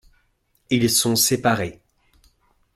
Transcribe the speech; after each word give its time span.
Ils 0.71 0.89
sont 0.89 1.15
séparés. 1.15 1.79